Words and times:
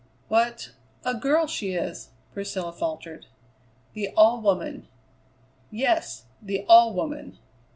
"What 0.29 0.71
a 1.05 1.13
girl 1.13 1.45
she 1.45 1.73
is!" 1.75 2.09
Priscilla 2.33 2.71
faltered. 2.73 3.27
"The 3.93 4.09
All 4.17 4.41
Woman." 4.41 4.87
"Yes, 5.69 6.25
the 6.41 6.65
All 6.67 6.91
Woman." 6.95 7.37